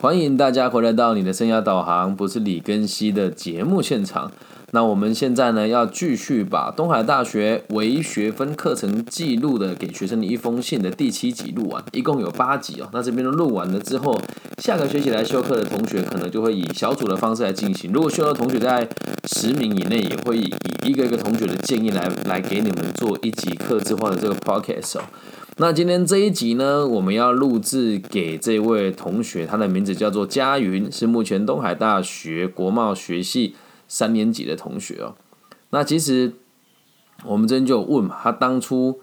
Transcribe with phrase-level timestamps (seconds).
[0.00, 4.30] 欢迎大家回来到你的生涯导航，不是李根熙的节目现场。
[4.70, 12.88] 那我们现在呢，要继续把东海大学唯学分课程记录的给学生的一封信的第七集录完，一共有八集哦。
[12.92, 14.16] 那这边都录完了之后，
[14.58, 17.90] 下个学期来修课的同学可能就会以小组的方式来进行。
[17.92, 18.88] 如果修的同学在
[19.24, 20.54] 十名以内，也会以
[20.86, 25.02] 一个一个同学的建议来来给你们做一集课制化的这个 podcast 哦。
[25.60, 33.56] 那今天这一集呢，我们要录制给这位同学，他的名字叫做嘉云，是目前东海大学国贸学系
[33.88, 35.16] 三年级的同学哦。
[35.70, 36.34] 那其实
[37.24, 39.00] 我们之前就有问嘛，他当初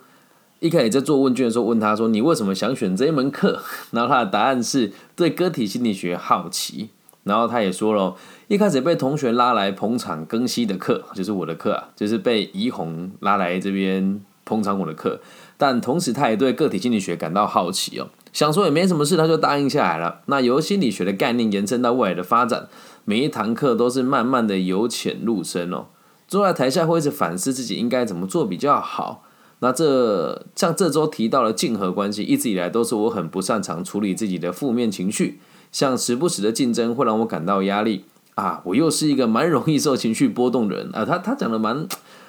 [0.61, 6.87] 一开始在做问卷的时候，问他说：“你为什么想选这一门课？” 然后他的答案是对个体心理学好奇。
[7.23, 8.15] 然后他也说了，
[8.47, 15.19] 一开始被同学拉来捧场更新的课，就是我的课啊，就是被怡红拉来这边捧场我的课。
[15.57, 20.21] 但同时，他也对个体心理学感到好奇哦，想说也没什么事，他就答应下来了。
[20.25, 22.67] 那由心理学的概念延伸到未来的发展，
[23.05, 25.85] 每一堂课都是慢慢的由浅入深哦。
[26.27, 29.23] 坐在台下会一直反思自己应该怎么做比较好。
[29.59, 35.39] 那这像这周提到了竞合关系，一直以来都是我很不擅长处理自己的负面情绪，
[35.71, 38.61] 像时不时的竞争会让我感到压力啊。
[38.65, 41.05] 我又是一个蛮容易受情绪波动的人啊。
[41.05, 41.87] 他他讲的蛮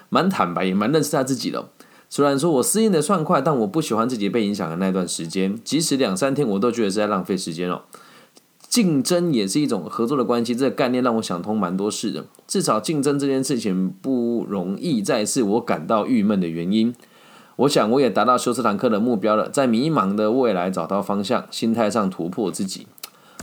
[0.09, 1.65] 蛮坦白，也蛮认识他自己的。
[2.09, 7.83] 虽然说我适应的算快，但我不喜欢自己被影响的那段时间，即使两三天，我都觉得是在浪费时间哦。
[8.69, 12.27] 竞争也是一种合作的关系，这个概念让我想通蛮多事的。
[12.47, 16.95] 至少竞争这件事情不容易，再是我感到郁闷的原因。
[17.57, 22.87] 我想我也达到修这堂课的目标了，在迷茫的未来找到方向，心态上突破自己。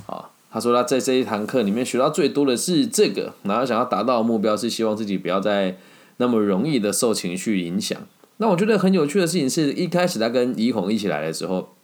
[0.06, 5.78] 啊，他说他在这一堂课里面学到最多的是这个，然后想要达到目标是希望自己不要再
[6.17, 7.97] 那么容易的受情绪影响。
[8.37, 11.75] 那我觉得很有趣的事情是，一开始他跟怡红一起来的时候，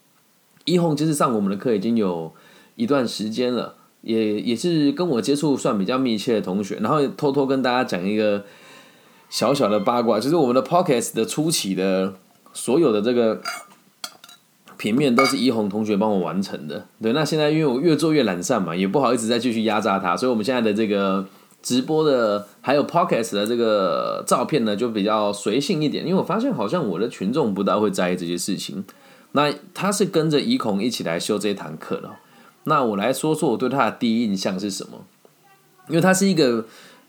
[0.66, 2.34] 怡红其实上我们的课已经有
[2.76, 6.78] 一段时间了，也也是跟我接触算比较密切的同学。
[6.82, 8.44] 然后偷偷跟大家讲一个
[9.30, 12.16] 小小的八卦，就是我们的 Pockets 的初期的
[12.52, 13.42] 所有的这个
[14.78, 16.88] 平面都是怡红同学帮我完成的。
[17.02, 21.26] 对，那现在因为我越做越懒散嘛，也不好意思再继续压榨他，所以我们现在的这个。
[21.62, 28.84] 直播的还有 podcast 的这个照片呢，就比较随性一点，因为我发现好像我的群众不大会在意这些事情。
[29.34, 32.10] 那他是跟着怡孔一起来修这一堂课的。
[32.64, 35.06] 那我来说说我对他的第一印象是什么？
[35.88, 36.66] 因为他是一个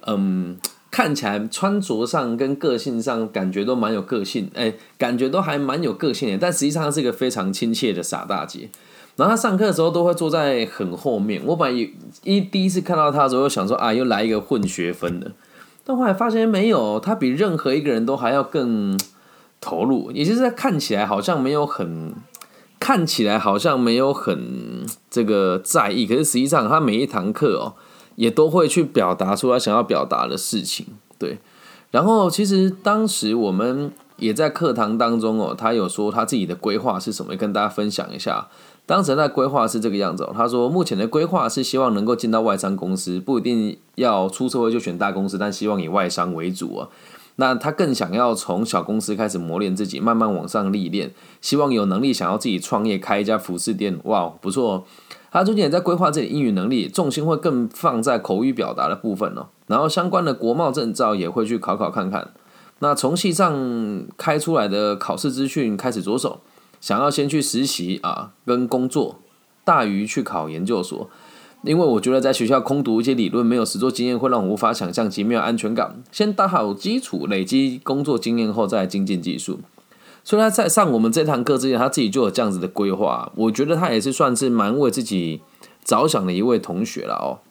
[0.07, 0.57] 嗯，
[0.91, 8.69] 看起来穿着上跟个性上感觉都蛮有个性，哎，感觉都还蛮有个性的，但实际上他是一个非常亲切的傻大姐。
[9.21, 11.43] 然后他上课的时候都会坐在很后面。
[11.45, 11.91] 我本来
[12.25, 15.31] 一第一次看到他的时候，想说啊，又来一个混学分的。
[15.85, 18.99] 但后来发现没有，他比任何一个人都还要更
[19.61, 20.11] 投入。
[20.13, 22.15] 也就是他看起来好像没有很，
[22.79, 27.75] 看起来好像没有很这个在意，可是实际上他每一堂课哦，
[28.17, 30.87] 也都会去表达出他想要表达的事情。
[31.19, 31.39] 对。
[31.91, 38.47] 然后其实当时我们也在课堂当中哦，他有说他自己的规划是什么，跟大家分享一下。
[38.87, 46.89] 当时的规划是这个样子哦，他说目前的规划是希望能够进到外商公司，不一定要出社会就选大公司，但希望以外商为主啊。
[47.37, 53.99] 那他更想要从小公司开始磨练自己，慢慢往上历练，希望有能力想要自己创业开一家服饰店。
[54.05, 54.85] 哇，不错！
[55.31, 59.47] 他最近也在规划自己英语能力，重心会更放在口语表达的部分哦。
[59.69, 62.33] 然后相关的国贸证照也会去考考看看。
[62.81, 66.41] 那从系上开出来的考试资讯开始着手。
[66.81, 69.19] 想要先去实习啊，跟工作
[69.65, 71.11] 大于去考研究所，
[71.63, 76.03] 因为我觉得在学校空读一些理论，没有实作经验，会让我无法想象及没有安全感。
[76.11, 79.61] 先打好基础，累积工作经验后再精进技术。
[80.25, 83.31] 所以他在上我们这堂课之前，他自己就有这样子的规划。
[83.35, 85.43] 我觉得他也是算是蛮为自己
[85.85, 87.45] 着想的一位同学了哦。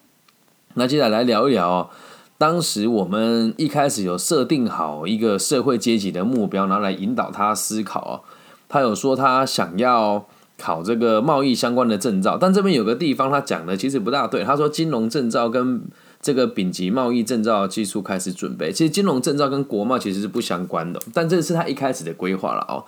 [0.74, 1.92] 那接下来来聊一聊，
[2.40, 8.24] 当时我们一开始有设定好一个社会阶级的目标，拿来引导他思考。
[8.70, 10.26] 他有说他想要
[10.58, 14.46] 考这个贸易相关的证照，但这边有个地方他讲的其实不大对。
[14.46, 15.82] 他说金融证照跟
[16.22, 22.86] 这个丙级贸易证照技术开始准备，其实金融证照跟国贸其实是不相关的，但这是他一开始的规划了哦。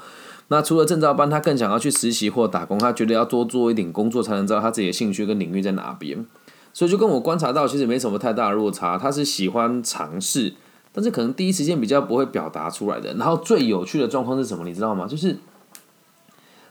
[0.47, 6.25] 那除了证照班，他更想要去实习或打工，他觉得要多做一点工作才能知道他自己的兴趣跟领域在哪边。
[6.73, 8.97] 所以就跟我观察到，其实没什么太大的落差。
[8.97, 10.53] 他是喜欢尝试，
[10.91, 13.13] 但是可能第一时间比较不会表达出来的。
[13.15, 14.63] 然后最有趣的状况是什么？
[14.63, 15.07] 你知道吗？
[15.07, 15.37] 就是。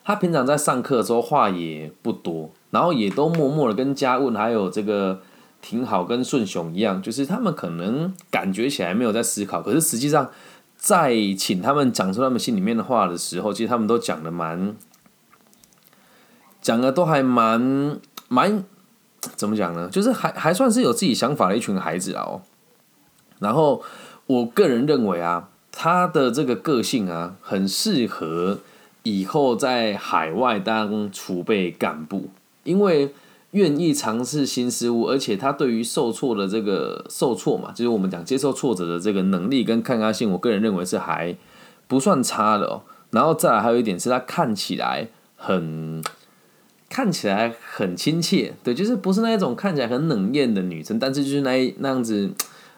[0.03, 5.21] 他平常在上课的时候话也不多，然后也都默默的跟嘉问还有这个
[5.61, 10.29] 挺好跟顺雄一样，就是他们可能感觉起来没有在思考，可是实际上
[10.77, 14.75] 在请他们讲出他们心里面的话的时候，其实他们都讲的蛮
[16.61, 18.65] 讲的都还蛮蛮
[19.37, 19.89] 怎么讲呢？
[19.91, 22.23] 就是还还算是有自己想法的一群孩子啊。
[22.23, 22.41] 哦，
[23.39, 23.83] 然后
[24.27, 28.61] 我个人认为啊，他的这个个性啊，很适合
[29.03, 32.31] 以后在海外当储备干部，
[32.65, 33.13] 因为
[33.51, 41.37] 愿意尝试新事物，而且他对于受挫的这个受挫嘛，就是我们讲接受挫折的这个能力跟抗压性，我个人认为是还
[41.87, 42.83] 不算差的哦。
[43.11, 46.03] 然后再来还有一点是他看起来很。
[46.91, 52.29] 看起来很亲切，对，就是不是那一种看起来很冷艳的女生，但是就是那那样子，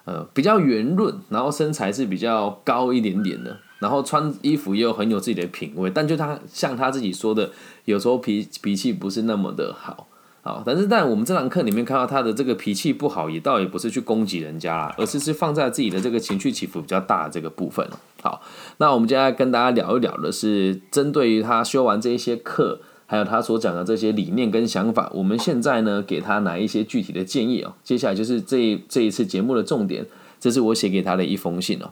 [0.04, 7.50] 呃，比较圆润，然后身材是比较高一点点的，然后穿衣服又很有自己的品味，但就她像她自己说的，
[7.86, 10.06] 有时候脾脾气不是那么的好，
[10.42, 17.88] 好，但是在我们这堂课里面看到她的这个脾气不好，也倒也不是去攻击人家啦，而是是放在自己的这个情绪起伏比较大的这个部分
[18.20, 18.42] 好，
[18.76, 22.82] 那我们接下来跟大家聊一聊的是针对于她修完这一些课。
[23.12, 27.74] 还有他所讲的这些理念跟想法，我们现在呢给他哪一些具体的建议哦？
[27.84, 30.06] 接下来就是这这一次节目的重点，
[30.40, 31.90] 这是我写给他的一封信哦。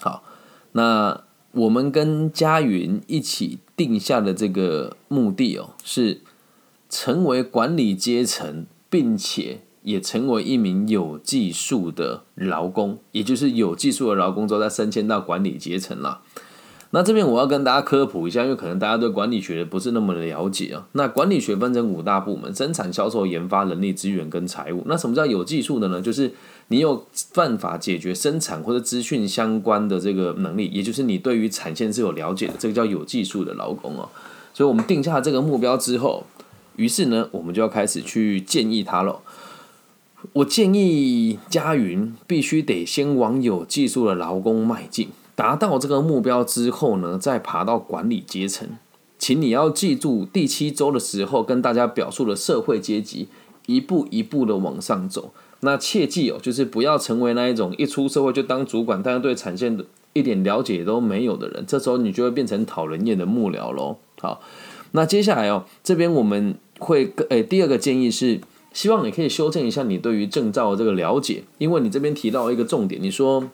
[0.00, 0.24] 好，
[0.72, 1.20] 那
[1.52, 6.22] 我们跟佳云一起定下的这个目的哦，是
[6.88, 16.22] 成为管理阶层，并且也成为一名有技术的劳工，也就是有技术的劳工之后再升迁到管理阶层了。
[16.94, 20.86] 那这边我要跟大家科普一下，因为可能大家对管理学不是那么的了解啊。
[20.92, 24.84] 那管理学分成五大部门：生产、销售、研发、人力资源跟财务。
[24.86, 26.00] 那什么叫有技术的呢？
[26.00, 26.32] 就是
[26.68, 27.04] 你有
[27.34, 34.08] 办法解决生产或者资讯相关的这个能力，也就是你对于产线是有了解的，这个叫有技术的劳工哦。
[34.52, 36.22] 所以我们定下这个目标之后，
[36.76, 39.18] 于是呢，我们就要开始去建议他了。
[40.32, 45.08] 我建议佳云必须得先往有技术的劳工迈进。
[45.36, 48.68] 达到这个目标之后呢，再爬到管理阶层，
[49.18, 53.28] 请你要记住第七周的时候跟大家表述的社会阶级，
[53.66, 55.32] 一步一步的往上走。
[55.60, 61.64] 那切记哦，就是不要成为那一种一出社会就当主管，但是对产线的一点了解都没有的人。
[61.66, 63.96] 这时候你就会变成讨人厌的幕僚喽。
[64.20, 64.40] 好，
[64.92, 68.40] 那接下来哦，这边我们会诶，第二个建议是，
[68.72, 73.50] 希望你可以修正一下你对于证照的这个了解，因为你这边提到一个重点，你说。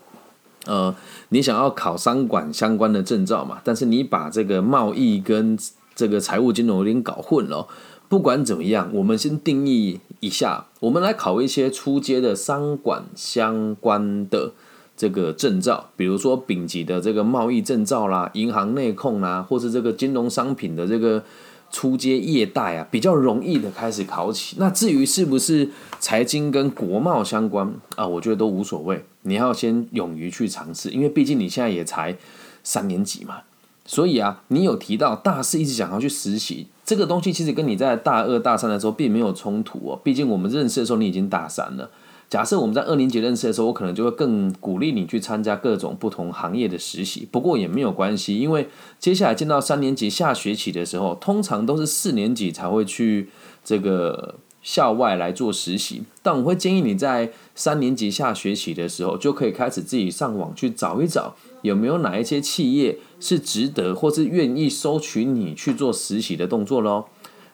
[0.67, 0.95] 呃，
[1.31, 3.61] 你想要考商管相关的证照嘛？
[3.65, 5.59] 但是你把这个贸易跟
[5.95, 7.67] 这个财务金融有点搞混了。
[8.09, 14.53] 不管怎么样，我们先定义一下，我们来考一些初阶的商管相关的
[14.97, 21.23] 这个证照，比如说丙级的这个贸易证照啦、银行内控啦，或是这个金融商品的这个。
[21.71, 24.57] 出街业贷啊，比较容易的开始考起。
[24.59, 29.05] 那至于是不是财经跟国贸相关啊，我觉得都无所谓。
[29.23, 32.17] 你要先勇于去尝试，因为毕竟你现在也才
[32.65, 33.43] 三年级嘛。
[33.87, 40.01] 所以啊，你有提到大四一直想要去实习，这个东西其实跟你在大二大三的时候并没有冲突哦。
[40.05, 41.91] 毕竟我们认识的时候你已经大三了。
[42.31, 47.27] 假设我们在二年级认识的时候，我可能就会更鼓励你去参加各种不同行业的实习。
[47.29, 48.69] 不过也没有关系，因为
[49.01, 53.29] 接下来进到三年级下学期的时候，通常都是四年级才会去
[53.65, 56.05] 这个校外来做实习。
[56.23, 67.07] 但我会建议你在三年级下学期的时候，就可以开始自己上网去找一找，有没有哪一些企业是值得或是愿意收取你去做实习的动作喽。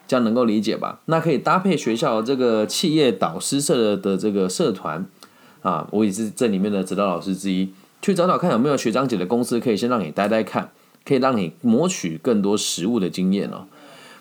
[0.07, 1.01] 这样能够理解吧？
[1.05, 5.05] 那可以搭配学校这个企业导师社的这个社团
[5.61, 10.71] 啊，我也是这里面的指导老师之一，去找找看有没有学长姐的公司可以先让你待待看，
[11.03, 13.65] 可以让你谋取更多实务的经验哦。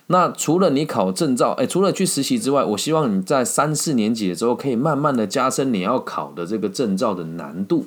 [0.08, 7.86] 那除了你考证照，哎，除了去实习之外，我希望你在三四年级的时候可以慢慢的加深你要考的这个证照的难度，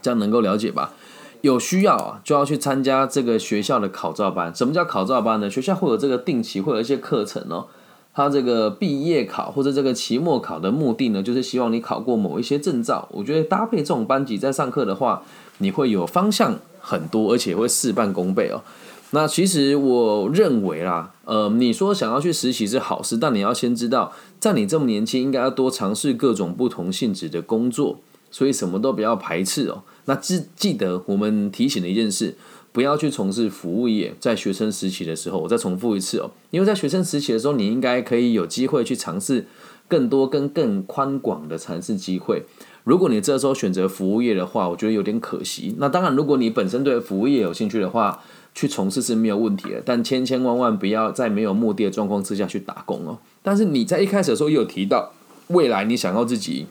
[0.00, 0.94] 这样能够了解吧？
[1.42, 4.54] 有需要啊，就要去参加这个学校的考照班。
[4.54, 5.48] 什么叫考照班呢？
[5.48, 7.66] 学校会有这个定期会有一些课程哦。
[8.14, 13.08] 它这个毕业考或者这个期末考的目的呢，就是希望你考过某一些证照。
[13.12, 15.22] 我觉得搭配这种班级在上课的话，
[15.58, 18.62] 你会有方向很多，而且会事半功倍哦。
[19.10, 28.00] 那其实我认为啦，呃，你说想要去实习是好事，但你要先知道，在你这么年轻，应该要多尝试各种不同性质的工作。
[28.30, 29.82] 所以什么都不要排斥哦。
[30.04, 32.34] 那记记得我们提醒的一件事，
[32.72, 34.14] 不要去从事服务业。
[34.18, 39.46] 在学生时期的时候，我再重复一次哦，因为在学生时期的时候，你应该可以有机会去尝试
[39.86, 42.44] 更多跟更宽广的尝试机会。
[42.84, 45.74] 如果你这时候选择服务业的话，我觉得有点可惜。
[45.78, 48.22] 那当然，如果你本身对服务业有兴趣的话，
[48.54, 49.82] 去从事是没有问题的。
[49.84, 53.18] 但千千万万不要在没有目的的状况之下去打工哦。
[53.42, 55.12] 但是你在一开始的时候也有提到，
[55.48, 56.64] 未来你想要自己。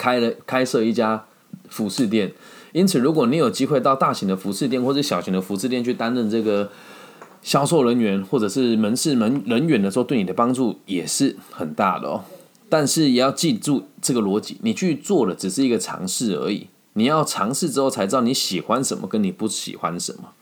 [0.00, 1.26] 开了开设一家
[1.68, 2.32] 服饰店，
[2.72, 6.70] 因此如果你有机会到大型的服饰店或者小型的服饰店去担任这个
[7.42, 12.24] 销售人员或者是门市门人员的时候，对你的帮助也是很大的哦。
[12.70, 16.68] 但是也要记住这个逻辑，你去做的只是一个尝试而已。
[16.94, 20.32] 你要尝试之后才知道你喜欢什么，跟你不喜欢什么。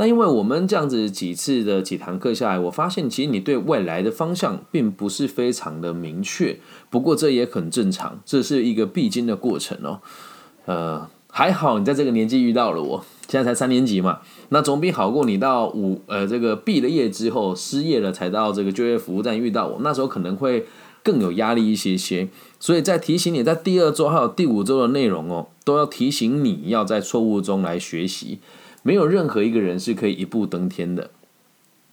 [0.00, 6.58] 那因为我们这样子几次的几堂课下来，我发现其实你对未来的方向并不是非常的明确。
[6.88, 10.00] 不过这也很正常，这是一个必经的过程哦。
[10.64, 20.64] 呃，还好你在这个年纪遇到了我，现在才三年级嘛，那总比好过你到五呃这个毕了业之后失业了才到这个就业服务站遇到我，那时候可能会
[21.02, 22.26] 更有压力一些些。
[22.58, 28.38] 所以在提醒你在第二周还有第五周的内容哦，都要提醒你要在错误中来学习。
[28.82, 31.10] 没有任何一个人是可以一步登天的，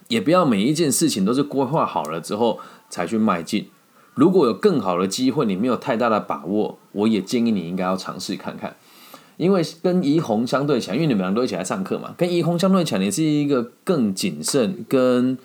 [0.08, 3.67] 也不要每一件事情都是规划好了之后才去迈进。
[4.13, 8.75] 如果有更好的机会，你没有太大的把握，我也建议你应该要尝试看看。
[9.36, 15.38] 因为跟怡红相对起来，因为你们俩都一起来上课嘛，跟怡红相对起来，你是一个更谨慎、跟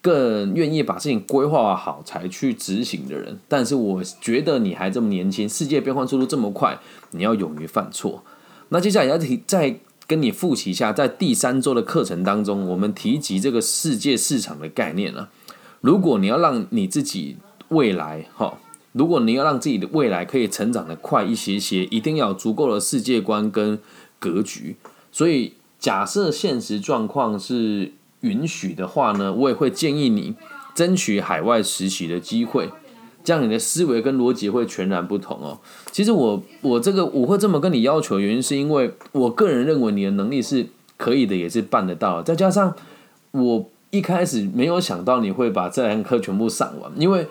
[0.00, 3.38] 更愿意把事情规划好才去执行的人。
[3.48, 6.78] 但是我觉得你还这么年轻，世界变换速度这么快，
[7.10, 8.22] 你要勇于犯错。
[8.70, 9.80] 那接下来要提在。
[10.06, 15.30] 跟你复习一下，在第三周的课程当中，我们提及这个世界市场的概念了。
[15.80, 17.36] 如果你要让你自己
[17.68, 18.58] 未来哈，
[18.92, 23.78] 如果你要让自己的未来可以成长的快一些些，一定要有足够的世界观跟
[24.18, 24.76] 格局。
[25.10, 30.34] 所以，假设现实状况是允许的话呢，我也会建议你
[30.74, 32.70] 争取海外实习的机会。
[33.24, 35.58] 这样你的思维跟逻辑会全然不同哦。
[35.90, 40.66] 其实我我这个我会这么跟你要求，原因是因为我个人认为你的能力是
[40.98, 42.22] 可以的，也是办得到。
[42.22, 42.76] 再加上
[43.32, 47.26] 我一开始没有想到你会把这堂课全部上完，因为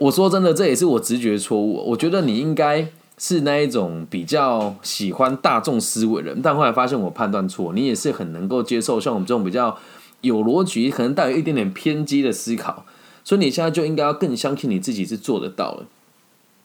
[0.00, 1.90] 我说真的，这也是我直觉错误。
[1.90, 9.76] 我觉得你应该是那一种比较喜欢大众思维的人，但后来发现我判断错，你也是很能够接受像我们这种比较
[10.22, 12.86] 有逻辑，可能带有一点点偏激的思考。
[13.24, 15.86] 所以你现在就应该要更相信你自己是做得到了。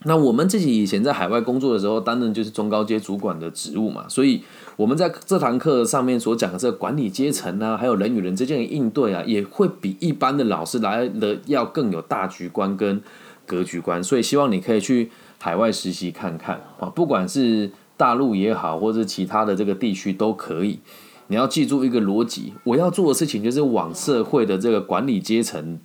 [0.04, 4.42] 那我们自己以前在海外工作的时候，担任就是中高阶主管的职务嘛，所以
[4.78, 13.02] 我们在这堂课上面所讲的这个管理阶层啊，还有人与人之间的应对啊，也会比一般的老师来的要更有大局观跟
[13.46, 14.02] 格局观。
[14.02, 20.80] 所以希望你可以去海外实习看看啊，不管是大陆也好，或者其他的这个地区都可以。
[21.28, 25.80] 你要记住一个逻辑，我要做的事情就是往社会的这个管理阶层。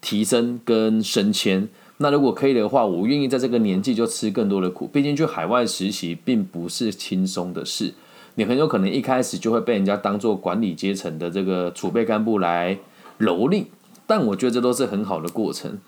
[0.00, 4.86] 提升跟升迁，那如果可以的话，我愿意在这个年纪就吃更多的苦。
[4.86, 7.92] 毕竟去海外实习并不是轻松的事，
[8.36, 12.78] 你很有可能一开始就会被人家当做管理阶层的这个储备干部来
[13.18, 13.64] 蹂躏。
[14.06, 15.78] 但我觉得这都是很好的过程，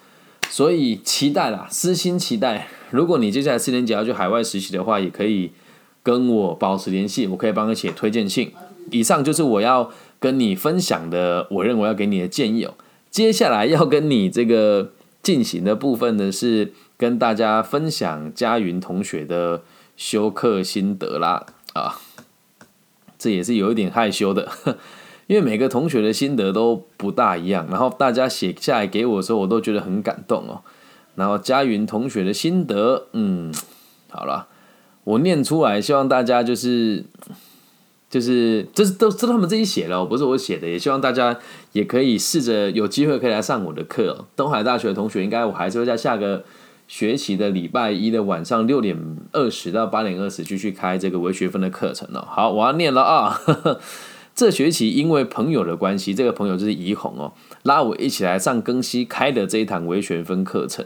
[0.48, 2.68] 所以期待啦，私心期待。
[2.90, 5.50] 如果你接下来四年级要去海外实习的话，也可以
[6.02, 8.52] 跟我保持联系，我可以帮你写推荐信。
[8.90, 9.90] 以上就是我要
[10.20, 12.74] 跟你分享的，我认为要给你的建议哦。
[13.12, 14.92] 接下来要跟你这个
[15.22, 19.62] 进行的部分呢，是跟大家分享佳云同学的
[19.98, 22.00] 修课心得啦啊，
[23.18, 24.50] 这也是有一点害羞的，
[25.28, 30.62] 因为每个同学的心得都不大一样，然后大家写下来给我的时候，我都觉得很感动哦。
[31.14, 33.52] 然后佳云同学的心得，嗯，
[34.08, 34.48] 好了，
[35.04, 37.04] 我念出来，希望大家就是。
[38.12, 40.68] 就是这是都是他们自己写的，不是我写的。
[40.68, 41.34] 也希望大家
[41.72, 44.26] 也可以试着有机会可以来上我的课。
[44.36, 46.44] 东海大学的同学，应该我还是会在下个
[46.86, 52.28] 学期的礼拜一的晚上六点二十到八点二十继续开这个微学分的课程了。
[52.30, 53.40] 好，我要念了啊！
[54.34, 60.84] 这学期因为朋友的关系，这个朋友就是怡红哦，拉我一起来上更新开的这一堂微学分课程。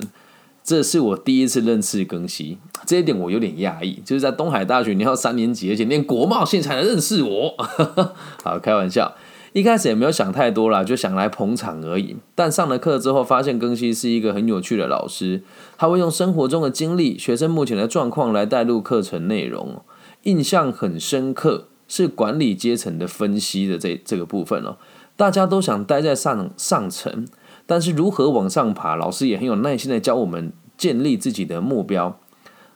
[0.67, 4.03] 这是我第一次认识庚希，这一点我有点讶异。
[4.05, 7.55] 就是在东海大学，你要三年级，而且念国贸线才能认识我。
[8.43, 9.15] 好，开玩笑，
[9.53, 12.17] 一开始也没有想太多啦，就想来捧场而已。
[12.35, 15.45] 但上了课之后，发现庚希是一个很有趣的老师，
[15.79, 19.81] 他会用生活中的经历、学生目前的状况来带入课程内容。
[20.25, 24.79] 印象很深刻是管理阶层的分析的这这个部分哦。
[25.15, 27.29] 大家都想待在上上层。
[27.67, 32.19] 但是如何往上爬，老师也很有耐心的教我们建立自己的目标，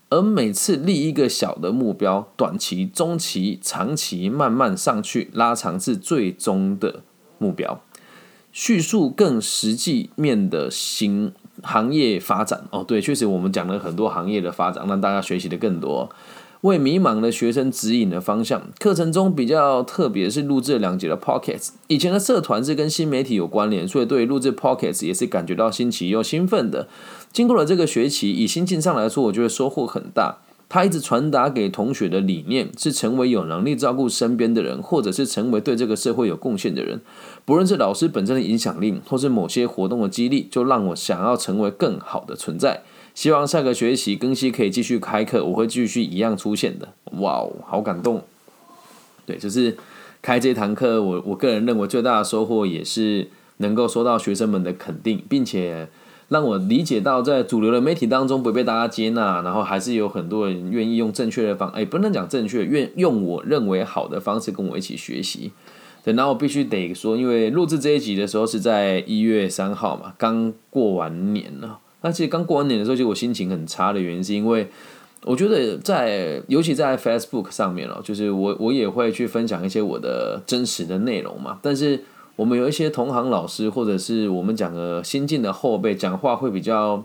[0.08, 7.02] 而每次立一个小的目标，短期、中期、长期慢慢上去，拉长至最终的
[7.38, 7.80] 目标。
[8.52, 11.32] 叙述更实际面的行
[11.62, 16.10] 行业发展哦，对，确实我们讲了很多行业的发展，让大家学习的更多。
[16.62, 18.70] 为迷茫的学生指引的方向。
[18.78, 21.70] 课程中比较特别是录制了两节的 Pockets。
[21.86, 26.88] 以前的社团是跟新媒体有关联，所以对于录制 Pockets 也是感觉到新奇又兴奋的。
[27.32, 30.38] 经过了这个学期，以心境上来说，我觉得收获很大。
[30.68, 37.00] 他一直传达给同学的理念是成为有能力照顾身边的人，或者是成为对这个社会有贡献的人。
[37.44, 42.84] 不论是老师本身的影响力，或是某些活动的激励，就让我想要成为更好的存在。
[43.14, 46.88] 希望下个学期更新可以继续开课，我会继续一样出现的。
[47.18, 48.22] 哇哦，好感动！
[49.26, 49.76] 对，就是
[50.22, 55.88] 开这堂课，我我个人认为最大的收获也是能够收到学生们的肯定，并且
[56.28, 65.52] 让我理解到在主流的媒体当中不被大家接纳，然后还是有很多人愿意用正确的方，哎，不能讲正确，愿用我认为好的方式跟我一起学习。
[66.02, 71.80] 对，然后我必须得说，因为录制这一集的时候是在一月三号嘛，刚过完年了。
[72.02, 74.68] 那其实刚过完年的时候，其实我心情很差的原因，是因为
[75.24, 81.58] 我觉得在，尤其在 Facebook 上面哦，就是我我也会去分享一些我的真实的内容嘛。
[81.60, 82.02] 但是
[82.36, 87.04] 我们有一些同行老师，或者是我们讲的新进的后辈，讲话会比较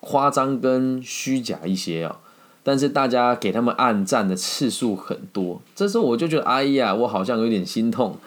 [0.00, 2.16] 夸张跟虚假一些哦。
[2.62, 8.18] 但是大家给他们按赞的次数很多，这时候我就觉得，哎呀，我好像有点心痛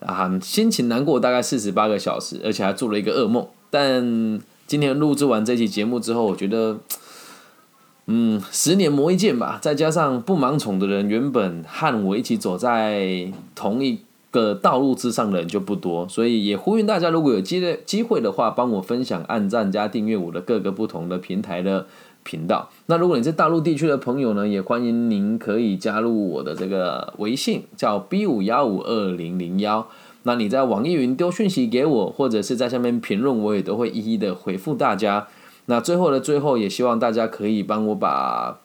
[0.00, 4.42] 啊，心情难过大概四十八个小时，而且还做了一个噩梦，但。
[4.66, 6.78] 今天录制完这期节目之后，我觉得，
[8.06, 9.58] 嗯，十年磨一剑吧。
[9.60, 21.86] 再加上不盲从的人，原本和我一起走在同一个道路之上的人就不多，所以也呼吁大家，如果有机的机会的话，帮我分享、按赞加订阅我的各个不同的平台的
[22.22, 22.70] 频道。
[22.86, 29.86] 那如果你是大陆地区的朋友呢，也欢迎您可以加入我的这个微信，叫 B 五幺五二零零幺。
[30.26, 35.28] 那你在网易云丢讯息给我，或者是在下面评论，我也都会一一的回复大家。
[35.66, 38.58] 那最后的最后，也希望大家可以帮我把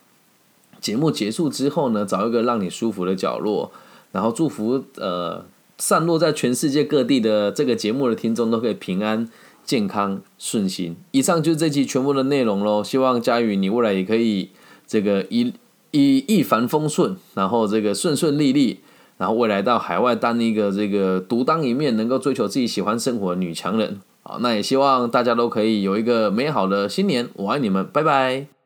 [0.79, 3.71] 节目结束之后呢，找一个让你舒服的角落，
[4.13, 5.45] 然后祝福呃
[5.77, 9.29] 散落在全世界各地的这个节目的听众都可以平安、
[9.65, 10.95] 健康、顺心。
[11.11, 12.81] 以上就是这期全部的内容喽。
[12.81, 14.49] 希望佳宇你未来也可以
[14.87, 15.53] 这个一
[15.91, 18.79] 一一帆风顺，然后这个顺顺利利。
[19.19, 28.58] 然后未来到海外当一个这个独当一面，能够追求自己喜欢生活的女强人，好，那也希望大家都可以有一个美好的新年，我爱你们，拜拜。